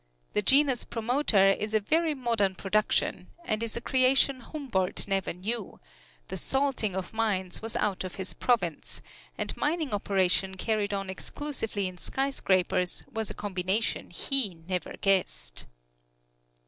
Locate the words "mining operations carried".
9.55-10.91